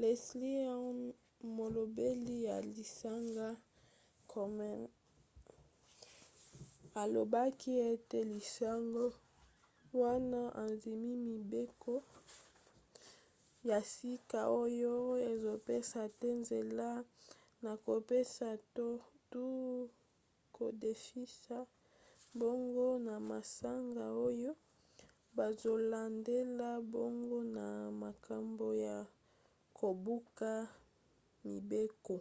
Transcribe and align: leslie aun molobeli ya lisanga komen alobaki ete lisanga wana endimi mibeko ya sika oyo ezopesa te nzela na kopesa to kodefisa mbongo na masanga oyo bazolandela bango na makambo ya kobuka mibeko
leslie 0.00 0.58
aun 0.76 0.98
molobeli 1.56 2.36
ya 2.48 2.56
lisanga 2.74 3.48
komen 4.32 4.80
alobaki 7.02 7.70
ete 7.90 8.18
lisanga 8.32 9.04
wana 10.00 10.40
endimi 10.64 11.12
mibeko 11.28 11.94
ya 13.68 13.78
sika 13.94 14.40
oyo 14.62 14.92
ezopesa 15.30 16.00
te 16.20 16.28
nzela 16.40 16.88
na 17.62 17.72
kopesa 17.84 18.48
to 19.32 19.40
kodefisa 20.56 21.56
mbongo 22.34 22.86
na 23.06 23.14
masanga 23.30 24.04
oyo 24.28 24.52
bazolandela 25.36 26.68
bango 26.92 27.38
na 27.56 27.66
makambo 28.02 28.66
ya 28.86 28.96
kobuka 29.78 30.50
mibeko 31.48 32.16